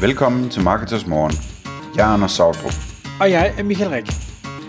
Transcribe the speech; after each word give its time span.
Velkommen 0.00 0.50
til 0.50 0.62
Marketers 0.62 1.06
Morgen. 1.06 1.32
Jeg 1.96 2.08
er 2.08 2.12
Anders 2.14 2.32
Sautrup. 2.32 2.76
Og 3.20 3.30
jeg 3.30 3.54
er 3.58 3.62
Michael 3.62 3.90
Rik. 3.90 4.06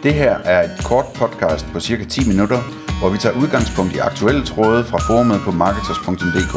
Det 0.03 0.13
her 0.13 0.33
er 0.53 0.63
et 0.63 0.75
kort 0.85 1.05
podcast 1.15 1.65
på 1.73 1.79
cirka 1.79 2.03
10 2.03 2.27
minutter, 2.27 2.59
hvor 2.99 3.09
vi 3.09 3.17
tager 3.17 3.35
udgangspunkt 3.41 3.95
i 3.95 3.99
aktuelle 4.09 4.43
tråde 4.45 4.83
fra 4.83 4.97
forumet 5.07 5.39
på 5.45 5.51
marketers.dk. 5.51 6.55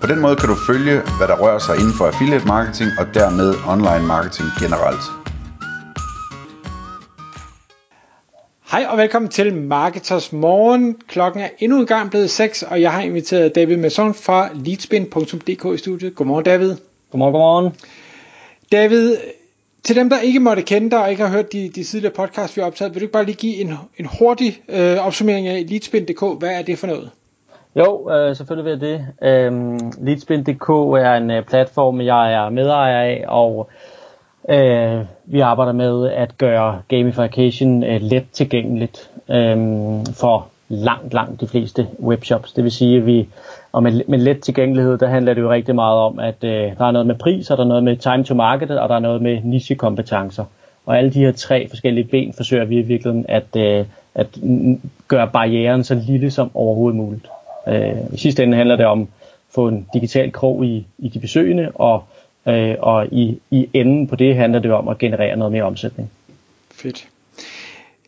På 0.00 0.06
den 0.06 0.20
måde 0.20 0.36
kan 0.36 0.48
du 0.48 0.56
følge, 0.70 0.96
hvad 1.18 1.28
der 1.28 1.36
rører 1.42 1.58
sig 1.58 1.74
inden 1.80 1.94
for 1.98 2.04
affiliate 2.06 2.46
marketing 2.46 2.90
og 3.00 3.06
dermed 3.14 3.48
online 3.72 4.06
marketing 4.14 4.48
generelt. 4.62 5.04
Hej 8.72 8.82
og 8.90 8.98
velkommen 8.98 9.30
til 9.30 9.48
Marketers 9.54 10.32
Morgen. 10.32 10.96
Klokken 11.08 11.40
er 11.42 11.48
endnu 11.58 11.80
en 11.80 11.86
gang 11.86 12.10
blevet 12.10 12.30
6, 12.30 12.62
og 12.62 12.80
jeg 12.80 12.92
har 12.92 13.02
inviteret 13.02 13.54
David 13.54 13.76
Masson 13.76 14.14
fra 14.14 14.48
leadspin.dk 14.54 15.64
i 15.74 15.78
studiet. 15.78 16.14
Godmorgen 16.14 16.44
David. 16.44 16.76
Godmorgen, 17.10 17.32
godmorgen. 17.32 17.74
David, 18.72 19.16
til 19.82 19.96
dem, 19.96 20.10
der 20.10 20.20
ikke 20.20 20.40
måtte 20.40 20.62
kende 20.62 20.90
dig 20.90 21.02
og 21.02 21.10
ikke 21.10 21.22
har 21.22 21.30
hørt 21.30 21.52
de, 21.52 21.68
de 21.68 21.84
tidligere 21.84 22.14
podcasts, 22.14 22.56
vi 22.56 22.60
har 22.60 22.66
optaget, 22.66 22.94
vil 22.94 23.00
du 23.00 23.04
ikke 23.04 23.12
bare 23.12 23.24
lige 23.24 23.36
give 23.36 23.60
en, 23.60 23.72
en 23.98 24.08
hurtig 24.18 24.62
øh, 24.68 25.06
opsummering 25.06 25.48
af 25.48 25.64
leadspin.dk? 25.68 26.38
Hvad 26.38 26.50
er 26.50 26.62
det 26.62 26.78
for 26.78 26.86
noget? 26.86 27.10
Jo, 27.76 28.10
øh, 28.10 28.36
selvfølgelig 28.36 28.64
vil 28.64 28.70
jeg 28.70 28.80
det. 28.80 29.28
Øhm, 29.28 29.92
leadspin.dk 30.00 30.68
er 31.04 31.14
en 31.14 31.30
øh, 31.30 31.44
platform, 31.44 32.00
jeg 32.00 32.32
er 32.32 32.50
medejer 32.50 33.00
af, 33.02 33.24
og 33.28 33.70
øh, 34.50 35.04
vi 35.24 35.40
arbejder 35.40 35.72
med 35.72 36.10
at 36.10 36.38
gøre 36.38 36.82
gamification 36.88 37.84
øh, 37.84 38.00
let 38.00 38.26
tilgængeligt 38.32 39.10
øh, 39.30 39.56
for 40.14 40.49
langt, 40.70 41.14
langt 41.14 41.40
de 41.40 41.48
fleste 41.48 41.88
webshops. 42.02 42.52
Det 42.52 42.64
vil 42.64 42.72
sige, 42.72 42.96
at 42.96 43.06
vi, 43.06 43.28
og 43.72 43.82
med, 43.82 44.02
med 44.08 44.18
let 44.18 44.40
tilgængelighed, 44.40 44.98
der 44.98 45.08
handler 45.08 45.34
det 45.34 45.40
jo 45.40 45.50
rigtig 45.50 45.74
meget 45.74 45.98
om, 45.98 46.18
at 46.18 46.44
øh, 46.44 46.50
der 46.78 46.84
er 46.84 46.90
noget 46.90 47.06
med 47.06 47.14
pris, 47.14 47.50
og 47.50 47.56
der 47.56 47.64
er 47.64 47.68
noget 47.68 47.84
med 47.84 47.96
time 47.96 48.24
to 48.24 48.34
market, 48.34 48.70
og 48.70 48.88
der 48.88 48.94
er 48.94 48.98
noget 48.98 49.22
med 49.22 49.40
nichekompetencer. 49.42 50.44
Og 50.86 50.98
alle 50.98 51.12
de 51.12 51.18
her 51.18 51.32
tre 51.32 51.68
forskellige 51.68 52.04
ben 52.04 52.32
forsøger 52.32 52.64
vi 52.64 52.78
i 52.78 52.82
virkeligheden 52.82 53.26
at, 53.28 53.56
øh, 53.56 53.84
at 54.14 54.26
gøre 55.08 55.28
barrieren 55.28 55.84
så 55.84 55.94
lille 55.94 56.30
som 56.30 56.50
overhovedet 56.54 56.96
muligt. 56.96 57.26
Øh, 57.68 57.96
I 58.12 58.16
sidste 58.16 58.42
ende 58.42 58.56
handler 58.56 58.76
det 58.76 58.86
om 58.86 59.02
at 59.02 59.08
få 59.54 59.68
en 59.68 59.86
digital 59.94 60.32
krog 60.32 60.64
i, 60.64 60.86
i 60.98 61.08
de 61.08 61.18
besøgende, 61.18 61.70
og, 61.74 62.04
øh, 62.46 62.74
og 62.78 63.06
i, 63.06 63.40
i 63.50 63.68
enden 63.72 64.06
på 64.06 64.16
det 64.16 64.36
handler 64.36 64.58
det 64.58 64.72
om 64.72 64.88
at 64.88 64.98
generere 64.98 65.36
noget 65.36 65.52
mere 65.52 65.62
omsætning. 65.62 66.10
Fedt. 66.70 67.08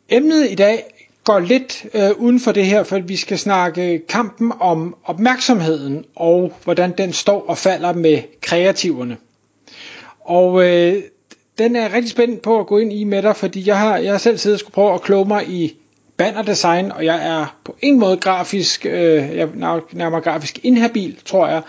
Emnet 0.09 0.51
i 0.51 0.55
dag 0.55 0.79
går 1.25 1.39
lidt 1.39 1.87
øh, 1.95 2.11
uden 2.17 2.41
for 2.41 2.53
det 2.53 2.67
her, 2.67 2.83
for 2.83 2.99
vi 2.99 3.17
skal 3.17 3.39
snakke 3.39 4.03
kampen 4.09 4.53
om 4.61 4.97
opmærksomheden 5.05 6.05
og 6.17 6.53
hvordan 6.65 6.95
den 6.99 7.13
står 7.13 7.45
og 7.49 7.59
falder 7.59 7.93
med 7.93 8.19
kreativerne. 8.41 9.17
Og 10.21 10.69
øh, 10.69 11.03
den 11.59 11.77
er 11.77 11.95
rigtig 11.95 12.11
spændt 12.11 12.43
på 12.43 12.61
at 12.61 12.67
gå 12.67 12.79
ind 12.79 12.93
i 12.93 13.05
med 13.05 13.23
dig, 13.23 13.37
fordi 13.37 13.69
jeg 13.69 13.79
har, 13.79 13.97
jeg 13.97 14.13
har 14.13 14.19
selv 14.19 14.39
siddet 14.39 14.57
og 14.57 14.61
skulle 14.61 14.75
prøve 14.75 14.95
at 14.95 15.03
kloge 15.03 15.29
mig 15.29 15.49
i 15.49 15.77
bannerdesign, 16.17 16.93
og 16.93 17.05
jeg 17.05 17.27
er 17.27 17.57
på 17.65 17.77
en 17.81 17.99
måde 17.99 18.17
grafisk, 18.17 18.87
øh, 18.87 18.93
jeg 19.15 19.39
er 19.39 19.81
nærmere 19.93 20.21
grafisk 20.21 20.59
inhabil, 20.63 21.17
tror 21.25 21.49
jeg, 21.49 21.63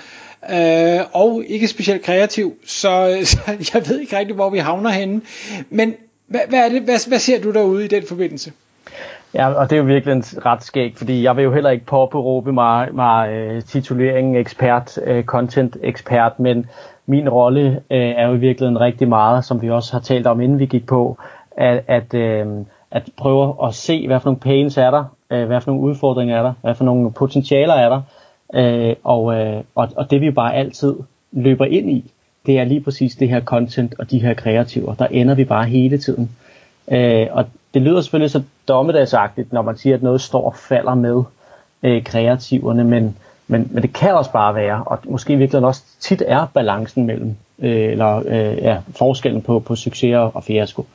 øh, 0.99 1.05
og 1.13 1.43
ikke 1.47 1.67
specielt 1.67 2.01
kreativ, 2.01 2.53
så, 2.65 3.17
så 3.31 3.37
jeg 3.73 3.89
ved 3.89 3.99
ikke 3.99 4.17
rigtig, 4.17 4.35
hvor 4.35 4.49
vi 4.49 4.57
havner 4.57 4.89
henne. 4.89 5.21
Men 5.69 5.95
hvad, 6.27 6.41
hvad, 6.49 6.59
er 6.59 6.69
det, 6.69 6.81
hvad, 6.81 7.07
hvad 7.07 7.19
ser 7.19 7.41
du 7.41 7.51
derude 7.51 7.85
i 7.85 7.87
den 7.87 8.07
forbindelse? 8.07 8.51
Ja, 9.35 9.53
og 9.53 9.69
det 9.69 9.75
er 9.75 9.79
jo 9.79 9.85
virkelig 9.85 10.13
en 10.13 10.23
ret 10.45 10.63
skæg, 10.63 10.93
fordi 10.97 11.23
jeg 11.23 11.35
vil 11.35 11.43
jo 11.43 11.53
heller 11.53 11.69
ikke 11.69 11.85
påberåbe 11.85 12.53
mig, 12.53 12.89
mig 12.95 13.29
øh, 13.29 13.55
uh, 13.55 13.63
tituleringen 13.63 14.35
ekspert, 14.35 14.99
uh, 15.07 15.23
content 15.23 15.77
ekspert, 15.83 16.39
men 16.39 16.65
min 17.05 17.29
rolle 17.29 17.69
uh, 17.69 17.97
er 17.97 18.27
jo 18.27 18.33
i 18.33 18.37
virkeligheden 18.37 18.79
rigtig 18.81 19.07
meget, 19.07 19.45
som 19.45 19.61
vi 19.61 19.69
også 19.69 19.93
har 19.93 19.99
talt 19.99 20.27
om, 20.27 20.41
inden 20.41 20.59
vi 20.59 20.65
gik 20.65 20.85
på, 20.85 21.17
at, 21.57 21.83
at, 21.87 22.13
uh, 22.13 22.65
at 22.91 23.09
prøve 23.17 23.55
at 23.67 23.73
se, 23.73 24.07
hvad 24.07 24.19
for 24.19 24.29
nogle 24.29 24.39
pains 24.39 24.77
er 24.77 24.91
der, 24.91 25.03
uh, 25.33 25.43
hvad 25.43 25.61
for 25.61 25.71
nogle 25.71 25.83
udfordringer 25.83 26.37
er 26.37 26.43
der, 26.43 26.53
hvad 26.61 26.75
for 26.75 26.85
nogle 26.85 27.11
potentialer 27.11 27.73
er 27.73 27.89
der, 27.89 28.01
uh, 28.89 28.95
og, 29.03 29.23
uh, 29.23 29.63
og, 29.75 29.89
og 29.95 30.11
det 30.11 30.21
vi 30.21 30.31
bare 30.31 30.55
altid 30.55 30.95
løber 31.31 31.65
ind 31.65 31.89
i, 31.89 32.11
det 32.45 32.59
er 32.59 32.63
lige 32.63 32.81
præcis 32.81 33.15
det 33.15 33.29
her 33.29 33.41
content 33.41 33.95
og 33.99 34.11
de 34.11 34.19
her 34.19 34.33
kreativer. 34.33 34.93
Der 34.93 35.07
ender 35.07 35.35
vi 35.35 35.43
bare 35.43 35.65
hele 35.65 35.97
tiden. 35.97 36.31
Uh, 36.87 37.27
og 37.31 37.45
det 37.73 37.81
lyder 37.81 38.01
selvfølgelig 38.01 38.31
så 38.31 38.41
dommedagsagtigt, 38.67 39.53
når 39.53 39.61
man 39.61 39.77
siger, 39.77 39.95
at 39.95 40.03
noget 40.03 40.21
står 40.21 40.45
og 40.45 40.55
falder 40.55 40.95
med 40.95 41.23
øh, 41.83 42.03
kreativerne, 42.03 42.83
men, 42.83 43.17
men, 43.47 43.69
men 43.71 43.83
det 43.83 43.93
kan 43.93 44.13
også 44.13 44.31
bare 44.31 44.55
være, 44.55 44.83
og 44.85 44.99
måske 45.05 45.37
virkelig 45.37 45.65
også 45.65 45.83
tit 45.99 46.23
er 46.27 46.45
balancen 46.53 47.05
mellem, 47.05 47.35
øh, 47.59 47.91
eller 47.91 48.23
øh, 48.25 48.57
ja, 48.57 48.77
forskellen 48.97 49.41
på, 49.41 49.59
på 49.59 49.75
succes 49.75 50.15
og 50.15 50.43
fiasko. 50.43 50.85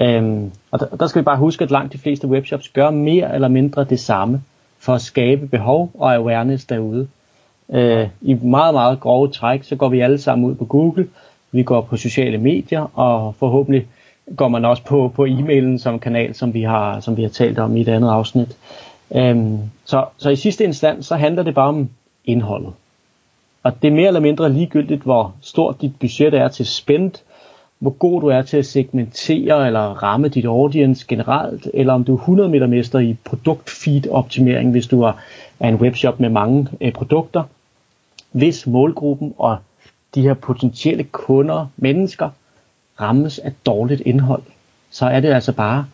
Øhm, 0.00 0.52
og 0.70 0.80
der, 0.80 0.86
der 0.86 1.06
skal 1.06 1.20
vi 1.20 1.24
bare 1.24 1.36
huske, 1.36 1.64
at 1.64 1.70
langt 1.70 1.92
de 1.92 1.98
fleste 1.98 2.28
webshops 2.28 2.68
gør 2.68 2.90
mere 2.90 3.34
eller 3.34 3.48
mindre 3.48 3.84
det 3.84 4.00
samme 4.00 4.42
for 4.78 4.94
at 4.94 5.02
skabe 5.02 5.46
behov 5.46 5.90
og 5.94 6.14
awareness 6.14 6.64
derude. 6.64 7.08
Øh, 7.72 8.08
I 8.20 8.34
meget, 8.34 8.74
meget 8.74 9.00
grove 9.00 9.28
træk, 9.28 9.62
så 9.62 9.76
går 9.76 9.88
vi 9.88 10.00
alle 10.00 10.18
sammen 10.18 10.50
ud 10.50 10.54
på 10.54 10.64
Google, 10.64 11.08
vi 11.52 11.62
går 11.62 11.80
på 11.80 11.96
sociale 11.96 12.38
medier, 12.38 12.98
og 12.98 13.34
forhåbentlig 13.34 13.86
går 14.36 14.48
man 14.48 14.64
også 14.64 14.84
på, 14.84 15.12
på 15.16 15.26
e-mailen 15.26 15.78
som 15.78 15.98
kanal, 15.98 16.34
som 16.34 16.54
vi 16.54 16.62
har, 16.62 17.00
som 17.00 17.16
vi 17.16 17.22
har 17.22 17.28
talt 17.28 17.58
om 17.58 17.76
i 17.76 17.80
et 17.80 17.88
andet 17.88 18.08
afsnit. 18.08 18.56
Øhm, 19.14 19.58
så, 19.84 20.04
så 20.16 20.30
i 20.30 20.36
sidste 20.36 20.64
instans, 20.64 21.06
så 21.06 21.16
handler 21.16 21.42
det 21.42 21.54
bare 21.54 21.68
om 21.68 21.88
indholdet. 22.24 22.72
Og 23.62 23.82
det 23.82 23.88
er 23.88 23.92
mere 23.92 24.06
eller 24.06 24.20
mindre 24.20 24.52
ligegyldigt, 24.52 25.02
hvor 25.02 25.34
stort 25.40 25.80
dit 25.80 25.92
budget 26.00 26.34
er 26.34 26.48
til 26.48 26.66
spend, 26.66 27.12
hvor 27.78 27.90
god 27.90 28.20
du 28.20 28.26
er 28.26 28.42
til 28.42 28.56
at 28.56 28.66
segmentere 28.66 29.66
eller 29.66 29.80
ramme 29.80 30.28
dit 30.28 30.44
audience 30.44 31.06
generelt, 31.08 31.70
eller 31.74 31.92
om 31.92 32.04
du 32.04 32.14
er 32.14 32.18
100 32.18 32.48
meter 32.48 32.66
mester 32.66 32.98
i 32.98 33.16
produktfeed 33.24 34.10
optimering, 34.10 34.70
hvis 34.70 34.86
du 34.86 35.02
er 35.02 35.12
en 35.60 35.74
webshop 35.74 36.20
med 36.20 36.28
mange 36.28 36.68
øh, 36.80 36.92
produkter. 36.92 37.42
Hvis 38.32 38.66
målgruppen 38.66 39.34
og 39.38 39.56
de 40.14 40.22
her 40.22 40.34
potentielle 40.34 41.04
kunder, 41.04 41.66
mennesker, 41.76 42.30
rammes 43.00 43.38
af 43.38 43.52
dårligt 43.66 44.00
indhold, 44.00 44.42
så 44.90 45.06
er 45.06 45.20
det 45.20 45.32
altså 45.32 45.52
bare, 45.52 45.86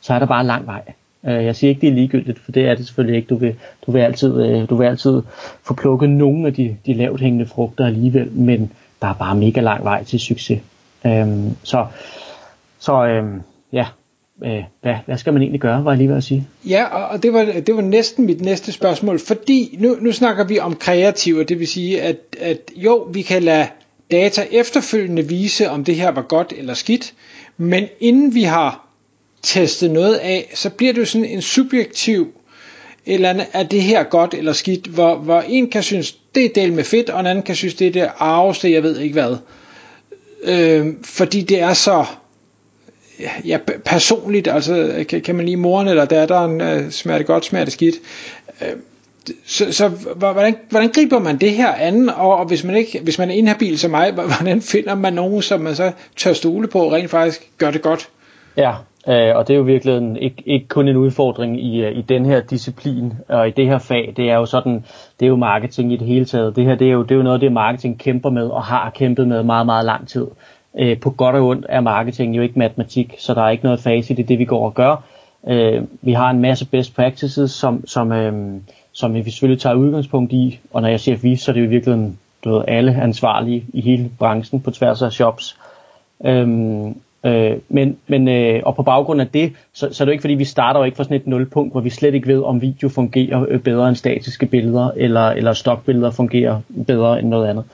så 0.00 0.14
er 0.14 0.18
der 0.18 0.26
bare 0.26 0.46
lang 0.46 0.66
vej. 0.66 0.82
Øh, 1.26 1.44
jeg 1.44 1.56
siger 1.56 1.68
ikke, 1.68 1.80
det 1.80 1.88
er 1.88 1.92
ligegyldigt, 1.92 2.38
for 2.38 2.52
det 2.52 2.68
er 2.68 2.74
det 2.74 2.86
selvfølgelig 2.86 3.16
ikke. 3.16 3.28
Du 3.28 3.36
vil, 3.36 3.54
du 3.86 3.92
vil, 3.92 4.00
altid, 4.00 4.42
øh, 4.42 4.68
du 4.70 4.76
vil 4.76 4.86
altid 4.86 5.22
få 5.62 5.74
plukket 5.74 6.10
nogle 6.10 6.46
af 6.46 6.54
de, 6.54 6.76
de 6.86 6.94
lavt 6.94 7.20
hængende 7.20 7.46
frugter 7.46 7.86
alligevel, 7.86 8.32
men 8.32 8.72
der 9.02 9.08
er 9.08 9.14
bare 9.14 9.34
mega 9.34 9.60
lang 9.60 9.84
vej 9.84 10.04
til 10.04 10.20
succes. 10.20 10.60
Øhm, 11.06 11.56
så 11.62 11.86
så 12.80 13.06
øhm, 13.06 13.40
ja, 13.72 13.86
øh, 14.44 14.62
hvad, 14.80 14.94
hvad 15.06 15.18
skal 15.18 15.32
man 15.32 15.42
egentlig 15.42 15.60
gøre, 15.60 15.84
var 15.84 15.90
jeg 15.90 15.98
lige 15.98 16.08
ved 16.08 16.16
at 16.16 16.24
sige. 16.24 16.48
Ja, 16.68 16.84
og 16.84 17.22
det 17.22 17.32
var, 17.32 17.44
det 17.66 17.76
var 17.76 17.82
næsten 17.82 18.26
mit 18.26 18.40
næste 18.40 18.72
spørgsmål, 18.72 19.18
fordi 19.18 19.76
nu, 19.80 19.96
nu 20.00 20.12
snakker 20.12 20.44
vi 20.44 20.58
om 20.58 20.76
kreativ, 20.76 21.44
det 21.44 21.58
vil 21.58 21.68
sige, 21.68 22.02
at, 22.02 22.16
at 22.40 22.58
jo, 22.76 23.08
vi 23.12 23.22
kan 23.22 23.42
lade 23.42 23.66
data 24.10 24.46
efterfølgende 24.50 25.28
vise, 25.28 25.70
om 25.70 25.84
det 25.84 25.94
her 25.94 26.10
var 26.10 26.22
godt 26.22 26.52
eller 26.56 26.74
skidt, 26.74 27.14
men 27.56 27.88
inden 28.00 28.34
vi 28.34 28.42
har 28.42 28.86
testet 29.42 29.90
noget 29.90 30.14
af, 30.16 30.50
så 30.54 30.70
bliver 30.70 30.92
det 30.92 31.00
jo 31.00 31.06
sådan 31.06 31.24
en 31.24 31.42
subjektiv 31.42 32.28
eller 33.06 33.30
andet, 33.30 33.46
er 33.52 33.62
det 33.62 33.82
her 33.82 34.02
godt 34.02 34.34
eller 34.34 34.52
skidt, 34.52 34.86
hvor, 34.86 35.14
hvor 35.16 35.40
en 35.40 35.70
kan 35.70 35.82
synes, 35.82 36.12
det 36.34 36.44
er 36.44 36.48
del 36.54 36.72
med 36.72 36.84
fedt, 36.84 37.10
og 37.10 37.20
en 37.20 37.26
anden 37.26 37.44
kan 37.44 37.54
synes, 37.54 37.74
det 37.74 37.86
er 37.86 37.92
det 37.92 38.10
arveste, 38.18 38.72
jeg 38.72 38.82
ved 38.82 38.98
ikke 38.98 39.12
hvad. 39.12 39.36
Øh, 40.42 40.86
fordi 41.04 41.40
det 41.42 41.60
er 41.60 41.72
så 41.74 42.04
ja, 43.44 43.58
personligt, 43.84 44.48
altså 44.48 45.04
kan, 45.08 45.20
kan 45.20 45.34
man 45.34 45.44
lige 45.44 45.56
moren 45.56 45.88
eller 45.88 46.04
datteren, 46.04 46.60
øh, 46.60 46.90
smager 46.90 47.18
det 47.18 47.26
godt, 47.26 47.44
smager 47.44 47.64
det 47.64 47.72
skidt. 47.72 47.94
Øh, 48.62 48.68
så, 49.46 49.72
så 49.72 49.88
hvordan, 50.16 50.56
hvordan 50.70 50.88
griber 50.88 51.18
man 51.18 51.36
det 51.36 51.50
her 51.50 51.72
an, 51.72 52.08
og, 52.08 52.36
og 52.36 52.46
hvis 52.46 52.64
man 52.64 52.76
ikke, 52.76 53.00
hvis 53.02 53.18
man 53.18 53.30
er 53.30 53.34
inhabil 53.34 53.78
som 53.78 53.90
mig, 53.90 54.12
hvordan 54.12 54.60
finder 54.60 54.94
man 54.94 55.12
nogen, 55.12 55.42
som 55.42 55.60
man 55.60 55.74
så 55.74 55.92
tør 56.16 56.32
stole 56.32 56.68
på, 56.68 56.78
og 56.78 56.92
rent 56.92 57.10
faktisk 57.10 57.50
gør 57.58 57.70
det 57.70 57.82
godt? 57.82 58.08
Ja, 58.56 58.70
øh, 59.08 59.36
og 59.36 59.48
det 59.48 59.54
er 59.54 59.58
jo 59.58 59.62
virkelig 59.62 59.96
en, 59.96 60.16
ikke, 60.16 60.42
ikke 60.46 60.68
kun 60.68 60.88
en 60.88 60.96
udfordring 60.96 61.64
i, 61.64 61.84
øh, 61.84 61.98
i 61.98 62.02
den 62.02 62.26
her 62.26 62.40
disciplin, 62.40 63.12
og 63.28 63.48
i 63.48 63.50
det 63.50 63.66
her 63.66 63.78
fag, 63.78 64.12
det 64.16 64.30
er 64.30 64.34
jo 64.34 64.46
sådan, 64.46 64.84
det 65.20 65.26
er 65.26 65.30
jo 65.30 65.36
marketing 65.36 65.92
i 65.92 65.96
det 65.96 66.06
hele 66.06 66.24
taget. 66.24 66.56
Det 66.56 66.64
her, 66.64 66.74
det 66.74 66.86
er 66.86 66.92
jo, 66.92 67.02
det 67.02 67.10
er 67.10 67.16
jo 67.16 67.22
noget 67.22 67.40
det, 67.40 67.52
marketing 67.52 67.98
kæmper 67.98 68.30
med, 68.30 68.46
og 68.46 68.62
har 68.62 68.90
kæmpet 68.90 69.28
med 69.28 69.42
meget, 69.42 69.66
meget 69.66 69.84
lang 69.84 70.08
tid. 70.08 70.26
Øh, 70.78 71.00
på 71.00 71.10
godt 71.10 71.36
og 71.36 71.46
ondt 71.46 71.66
er 71.68 71.80
marketing 71.80 72.36
jo 72.36 72.42
ikke 72.42 72.58
matematik, 72.58 73.14
så 73.18 73.34
der 73.34 73.42
er 73.42 73.50
ikke 73.50 73.64
noget 73.64 73.80
facit 73.80 74.18
i 74.18 74.22
det, 74.22 74.38
vi 74.38 74.44
går 74.44 74.64
og 74.64 74.74
gør. 74.74 75.02
Øh, 75.48 75.82
vi 76.02 76.12
har 76.12 76.30
en 76.30 76.40
masse 76.40 76.66
best 76.66 76.96
practices, 76.96 77.50
som, 77.50 77.86
som 77.86 78.12
øh, 78.12 78.60
som 78.92 79.14
vi 79.14 79.30
selvfølgelig 79.30 79.60
tager 79.60 79.74
udgangspunkt 79.74 80.32
i, 80.32 80.58
og 80.72 80.82
når 80.82 80.88
jeg 80.88 81.00
siger 81.00 81.16
vi, 81.16 81.36
så 81.36 81.50
er 81.50 81.52
det 81.52 81.62
jo 81.62 81.68
virkelig 81.68 82.12
du 82.44 82.50
ved, 82.50 82.64
alle 82.68 83.02
ansvarlige 83.02 83.64
i 83.72 83.80
hele 83.80 84.10
branchen 84.18 84.60
på 84.60 84.70
tværs 84.70 85.02
af 85.02 85.12
shops. 85.12 85.56
Øhm, 86.24 86.96
øh, 87.24 87.56
men, 87.68 87.96
men, 88.06 88.28
øh, 88.28 88.62
og 88.64 88.76
på 88.76 88.82
baggrund 88.82 89.20
af 89.20 89.28
det, 89.28 89.52
så, 89.72 89.88
så 89.92 90.02
er 90.02 90.04
det 90.04 90.10
jo 90.10 90.12
ikke 90.12 90.22
fordi, 90.22 90.34
vi 90.34 90.44
starter 90.44 90.80
jo 90.80 90.84
ikke 90.84 90.96
fra 90.96 91.04
sådan 91.04 91.16
et 91.16 91.26
nulpunkt, 91.26 91.72
hvor 91.72 91.80
vi 91.80 91.90
slet 91.90 92.14
ikke 92.14 92.28
ved, 92.28 92.42
om 92.42 92.62
video 92.62 92.88
fungerer 92.88 93.46
øh, 93.48 93.60
bedre 93.60 93.88
end 93.88 93.96
statiske 93.96 94.46
billeder, 94.46 94.90
eller, 94.96 95.28
eller 95.28 95.52
stokbilleder 95.52 96.10
fungerer 96.10 96.60
bedre 96.86 97.18
end 97.18 97.28
noget 97.28 97.48
andet. 97.48 97.64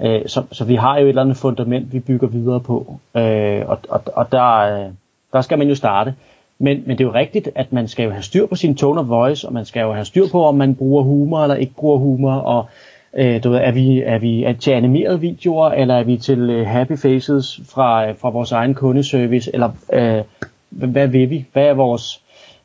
Øh, 0.00 0.20
så, 0.26 0.42
så 0.52 0.64
vi 0.64 0.74
har 0.74 0.98
jo 0.98 1.04
et 1.04 1.08
eller 1.08 1.22
andet 1.22 1.36
fundament, 1.36 1.92
vi 1.92 2.00
bygger 2.00 2.26
videre 2.26 2.60
på, 2.60 3.00
øh, 3.16 3.62
og, 3.66 3.78
og, 3.88 4.02
og 4.06 4.32
der, 4.32 4.58
øh, 4.58 4.90
der 5.32 5.40
skal 5.40 5.58
man 5.58 5.68
jo 5.68 5.74
starte. 5.74 6.14
Men, 6.58 6.82
men 6.86 6.98
det 6.98 7.04
er 7.04 7.08
jo 7.08 7.14
rigtigt, 7.14 7.48
at 7.54 7.72
man 7.72 7.88
skal 7.88 8.04
jo 8.04 8.10
have 8.10 8.22
styr 8.22 8.46
på 8.46 8.56
sin 8.56 8.74
tone 8.74 9.00
of 9.00 9.08
voice, 9.08 9.46
og 9.48 9.52
man 9.52 9.64
skal 9.64 9.80
jo 9.80 9.92
have 9.92 10.04
styr 10.04 10.28
på, 10.32 10.44
om 10.44 10.54
man 10.54 10.74
bruger 10.74 11.02
humor 11.02 11.42
eller 11.42 11.56
ikke 11.56 11.74
bruger 11.74 11.98
humor, 11.98 12.32
og 12.32 12.68
øh, 13.14 13.44
du 13.44 13.50
ved, 13.50 13.58
er, 13.58 13.72
vi, 13.72 14.02
er 14.02 14.18
vi 14.18 14.44
er 14.44 14.52
til 14.52 14.70
animerede 14.70 15.20
videoer, 15.20 15.70
eller 15.70 15.94
er 15.94 16.02
vi 16.02 16.16
til 16.16 16.50
øh, 16.50 16.66
happy 16.66 16.98
faces 16.98 17.60
fra, 17.68 18.08
øh, 18.08 18.16
fra 18.16 18.30
vores 18.30 18.52
egen 18.52 18.74
kundeservice, 18.74 19.50
eller 19.54 19.70
øh, 19.92 20.22
hvad 20.70 21.08
vil 21.08 21.30
vi? 21.30 21.46
Hvad 21.52 21.64
er 21.64 21.74
vores, 21.74 22.22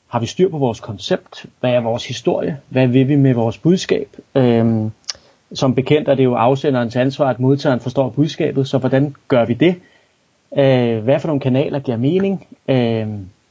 har 0.07 0.19
vi 0.19 0.25
styr 0.25 0.49
på 0.49 0.57
vores 0.57 0.79
koncept? 0.79 1.45
Hvad 1.59 1.71
er 1.71 1.81
vores 1.81 2.07
historie? 2.07 2.57
Hvad 2.69 2.87
vil 2.87 3.07
vi 3.07 3.15
med 3.15 3.33
vores 3.33 3.57
budskab? 3.57 4.07
Øh, 4.35 4.85
som 5.53 5.75
bekendt 5.75 6.09
er 6.09 6.15
det 6.15 6.23
jo 6.23 6.35
afsenderens 6.35 6.95
ansvar, 6.95 7.29
at 7.29 7.39
modtageren 7.39 7.79
forstår 7.79 8.09
budskabet, 8.09 8.67
så 8.67 8.77
hvordan 8.77 9.15
gør 9.27 9.45
vi 9.45 9.53
det? 9.53 9.75
Øh, 10.57 11.03
hvad 11.03 11.19
for 11.19 11.27
nogle 11.27 11.41
kanaler 11.41 11.79
giver 11.79 11.97
mening? 11.97 12.47
Øh, 12.67 13.07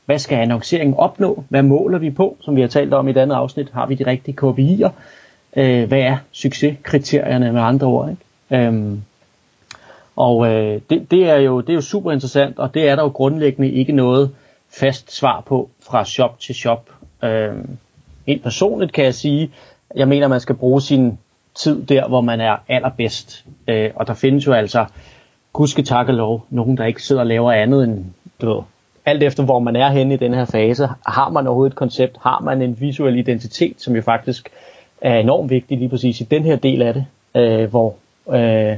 hvad 0.07 0.19
skal 0.19 0.39
annonceringen 0.39 0.97
opnå? 0.97 1.45
Hvad 1.49 1.63
måler 1.63 1.99
vi 1.99 2.11
på, 2.11 2.37
som 2.41 2.57
vi 2.57 2.61
har 2.61 2.69
talt 2.69 2.95
om 2.95 3.09
i 3.09 3.11
et 3.11 3.17
andet 3.17 3.37
afsnit? 3.37 3.71
Har 3.71 3.87
vi 3.87 3.95
de 3.95 4.07
rigtige 4.07 4.37
KPI'er? 4.43 4.91
Øh, 5.57 5.89
hvad 5.89 6.01
er 6.01 6.17
succeskriterierne 6.33 7.53
med 7.53 7.61
andre 7.61 7.87
ord? 7.87 8.11
Ikke? 8.11 8.67
Øhm, 8.67 9.03
og 10.17 10.47
øh, 10.47 10.81
det, 10.91 11.11
det, 11.11 11.31
er 11.31 11.37
jo, 11.37 11.61
det 11.61 11.71
er 11.71 11.75
jo 11.75 11.81
super 11.81 12.13
interessant, 12.13 12.59
og 12.59 12.75
det 12.75 12.89
er 12.89 12.97
der 12.97 13.03
jo 13.03 13.09
grundlæggende 13.09 13.71
ikke 13.71 13.93
noget 13.93 14.31
fast 14.71 15.13
svar 15.17 15.41
på 15.41 15.71
fra 15.81 16.05
shop 16.05 16.41
til 16.41 16.55
shop. 16.55 16.91
Øhm, 17.25 17.79
helt 18.27 18.43
personligt 18.43 18.93
kan 18.93 19.05
jeg 19.05 19.15
sige, 19.15 19.51
jeg 19.97 20.09
mener, 20.09 20.29
man 20.29 20.41
skal 20.41 20.55
bruge 20.55 20.81
sin 20.81 21.19
tid 21.55 21.83
der, 21.83 22.09
hvor 22.09 22.21
man 22.21 22.41
er 22.41 22.57
allerbedst. 22.69 23.45
Øh, 23.69 23.91
og 23.95 24.07
der 24.07 24.15
findes 24.15 24.47
jo 24.47 24.53
altså, 24.53 24.87
gudske 25.53 25.83
tak 25.83 26.09
og 26.09 26.15
lov, 26.15 26.47
nogen, 26.51 26.77
der 26.77 26.85
ikke 26.85 27.03
sidder 27.03 27.21
og 27.23 27.27
laver 27.27 27.53
andet 27.53 27.85
end, 27.85 28.05
du 28.41 28.55
ved, 28.55 28.63
alt 29.07 29.23
efter 29.23 29.45
hvor 29.45 29.59
man 29.59 29.77
er 29.77 29.91
henne 29.91 30.15
i 30.15 30.17
den 30.17 30.35
her 30.35 30.45
fase, 30.45 30.89
har 31.07 31.29
man 31.29 31.47
overhovedet 31.47 31.73
et 31.73 31.77
koncept, 31.77 32.17
har 32.21 32.41
man 32.41 32.63
en 32.63 32.81
visuel 32.81 33.19
identitet, 33.19 33.75
som 33.79 33.97
jo 33.97 34.03
faktisk 34.03 34.49
er 35.01 35.19
enormt 35.19 35.51
vigtig 35.51 35.79
lige 35.79 35.89
præcis 35.89 36.21
i 36.21 36.25
den 36.25 36.43
her 36.43 36.57
del 36.57 36.83
af 36.83 36.95
det, 36.95 37.07
øh, 37.37 37.71
hvor, 37.71 37.95
øh, 38.31 38.77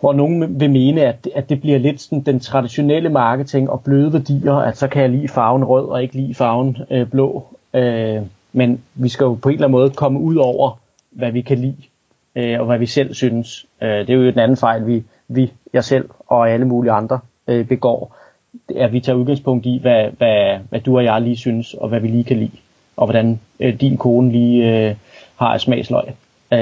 hvor 0.00 0.12
nogen 0.12 0.60
vil 0.60 0.70
mene, 0.70 1.02
at, 1.02 1.28
at 1.34 1.48
det 1.48 1.60
bliver 1.60 1.78
lidt 1.78 2.00
sådan 2.00 2.20
den 2.20 2.40
traditionelle 2.40 3.08
marketing 3.08 3.70
og 3.70 3.80
bløde 3.80 4.12
værdier, 4.12 4.54
at 4.54 4.76
så 4.76 4.88
kan 4.88 5.02
jeg 5.02 5.10
lide 5.10 5.28
farven 5.28 5.64
rød 5.64 5.88
og 5.88 6.02
ikke 6.02 6.16
lide 6.16 6.34
farven 6.34 6.76
øh, 6.90 7.06
blå. 7.06 7.44
Øh, 7.74 8.22
men 8.52 8.82
vi 8.94 9.08
skal 9.08 9.24
jo 9.24 9.34
på 9.34 9.48
en 9.48 9.54
eller 9.54 9.66
anden 9.66 9.78
måde 9.80 9.90
komme 9.90 10.20
ud 10.20 10.36
over, 10.36 10.78
hvad 11.10 11.32
vi 11.32 11.40
kan 11.40 11.58
lide, 11.58 11.82
øh, 12.36 12.60
og 12.60 12.66
hvad 12.66 12.78
vi 12.78 12.86
selv 12.86 13.14
synes. 13.14 13.66
Øh, 13.82 13.88
det 13.88 14.10
er 14.10 14.14
jo 14.14 14.30
den 14.30 14.38
anden 14.38 14.56
fejl, 14.56 14.86
vi, 14.86 15.02
vi, 15.28 15.52
jeg 15.72 15.84
selv 15.84 16.08
og 16.26 16.50
alle 16.50 16.66
mulige 16.66 16.92
andre 16.92 17.18
øh, 17.48 17.66
begår 17.66 18.19
at 18.76 18.92
vi 18.92 19.00
tager 19.00 19.18
udgangspunkt 19.18 19.66
i, 19.66 19.78
hvad, 19.82 20.10
hvad, 20.18 20.58
hvad 20.68 20.80
du 20.80 20.96
og 20.96 21.04
jeg 21.04 21.22
lige 21.22 21.36
synes, 21.36 21.74
og 21.74 21.88
hvad 21.88 22.00
vi 22.00 22.08
lige 22.08 22.24
kan 22.24 22.36
lide, 22.36 22.56
og 22.96 23.06
hvordan 23.06 23.40
øh, 23.60 23.80
din 23.80 23.96
kone 23.96 24.32
lige 24.32 24.88
øh, 24.88 24.94
har 25.36 25.54
et 25.54 25.60
smagsløg. 25.60 26.04
Øh, 26.52 26.58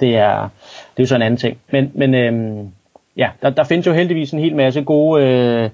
det, 0.00 0.16
er, 0.16 0.48
det 0.96 0.98
er 0.98 1.00
jo 1.00 1.06
så 1.06 1.16
en 1.16 1.22
anden 1.22 1.38
ting. 1.38 1.58
Men, 1.70 1.90
men 1.94 2.14
øh, 2.14 2.64
ja, 3.16 3.30
der, 3.42 3.50
der 3.50 3.64
findes 3.64 3.86
jo 3.86 3.92
heldigvis 3.92 4.30
en 4.30 4.38
hel 4.38 4.56
masse 4.56 4.82
gode, 4.82 5.24
øh, 5.24 5.70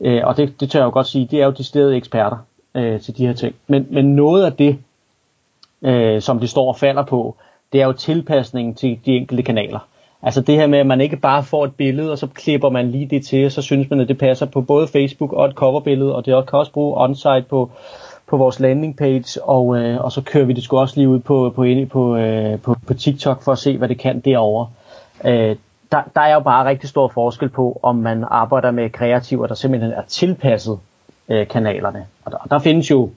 øh, 0.00 0.20
og 0.24 0.36
det, 0.36 0.60
det 0.60 0.70
tør 0.70 0.80
jeg 0.80 0.86
jo 0.86 0.90
godt 0.90 1.06
sige, 1.06 1.28
det 1.30 1.40
er 1.40 1.44
jo 1.44 1.50
de 1.50 1.64
steder 1.64 1.96
eksperter 1.96 2.36
øh, 2.74 3.00
til 3.00 3.16
de 3.16 3.26
her 3.26 3.34
ting. 3.34 3.54
Men, 3.66 3.86
men 3.90 4.16
noget 4.16 4.44
af 4.44 4.52
det, 4.52 4.78
øh, 5.82 6.22
som 6.22 6.40
det 6.40 6.50
står 6.50 6.68
og 6.68 6.76
falder 6.76 7.04
på, 7.04 7.36
det 7.72 7.80
er 7.80 7.86
jo 7.86 7.92
tilpasningen 7.92 8.74
til 8.74 8.98
de 9.06 9.12
enkelte 9.12 9.42
kanaler. 9.42 9.88
Altså 10.22 10.40
det 10.40 10.54
her 10.54 10.66
med, 10.66 10.78
at 10.78 10.86
man 10.86 11.00
ikke 11.00 11.16
bare 11.16 11.42
får 11.42 11.64
et 11.64 11.74
billede, 11.74 12.12
og 12.12 12.18
så 12.18 12.26
klipper 12.26 12.70
man 12.70 12.90
lige 12.90 13.06
det 13.06 13.26
til, 13.26 13.46
og 13.46 13.52
så 13.52 13.62
synes 13.62 13.90
man, 13.90 14.00
at 14.00 14.08
det 14.08 14.18
passer 14.18 14.46
på 14.46 14.60
både 14.60 14.86
Facebook 14.86 15.32
og 15.32 15.46
et 15.46 15.54
coverbillede, 15.54 16.14
og 16.14 16.26
det 16.26 16.46
kan 16.48 16.58
også 16.58 16.72
bruge 16.72 17.04
onsite 17.04 17.44
på, 17.48 17.70
på 18.26 18.36
vores 18.36 18.60
landing 18.60 18.96
page, 18.96 19.42
og, 19.42 19.76
øh, 19.76 20.00
og 20.00 20.12
så 20.12 20.22
kører 20.22 20.44
vi 20.44 20.52
det 20.52 20.62
sgu 20.62 20.78
også 20.78 20.96
lige 20.96 21.08
ud 21.08 21.18
på, 21.18 21.52
på, 21.56 21.64
på, 21.90 22.16
øh, 22.16 22.60
på, 22.60 22.76
på 22.86 22.94
TikTok 22.94 23.42
for 23.42 23.52
at 23.52 23.58
se, 23.58 23.78
hvad 23.78 23.88
det 23.88 23.98
kan 23.98 24.20
derovre. 24.20 24.68
Øh, 25.24 25.56
der, 25.92 26.02
der 26.14 26.20
er 26.20 26.34
jo 26.34 26.40
bare 26.40 26.68
rigtig 26.68 26.88
stor 26.88 27.08
forskel 27.08 27.48
på, 27.48 27.80
om 27.82 27.96
man 27.96 28.24
arbejder 28.30 28.70
med 28.70 28.90
kreativer, 28.90 29.46
der 29.46 29.54
simpelthen 29.54 29.92
er 29.92 30.02
tilpasset 30.08 30.78
øh, 31.28 31.48
kanalerne. 31.48 32.06
Og 32.24 32.32
der, 32.32 32.38
der 32.50 32.58
findes 32.58 32.90
jo 32.90 33.10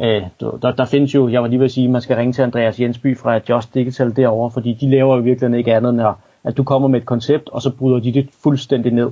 Øh, 0.00 0.22
der, 0.40 0.72
der 0.72 0.84
findes 0.84 1.14
jo, 1.14 1.28
jeg 1.28 1.42
var 1.42 1.48
lige 1.48 1.58
ved 1.58 1.64
at 1.64 1.72
sige, 1.72 1.88
man 1.88 2.02
skal 2.02 2.16
ringe 2.16 2.32
til 2.32 2.42
Andreas 2.42 2.80
Jensby 2.80 3.18
fra 3.18 3.40
Just 3.48 3.74
Digital 3.74 4.16
derovre, 4.16 4.50
fordi 4.50 4.74
de 4.80 4.90
laver 4.90 5.16
jo 5.16 5.22
virkelig 5.22 5.58
ikke 5.58 5.74
andet 5.74 5.90
end 5.90 6.02
at 6.02 6.14
at 6.44 6.56
du 6.56 6.62
kommer 6.62 6.88
med 6.88 7.00
et 7.00 7.06
koncept, 7.06 7.48
og 7.48 7.62
så 7.62 7.70
bryder 7.70 7.98
de 7.98 8.12
det 8.12 8.28
fuldstændig 8.42 8.92
ned, 8.92 9.10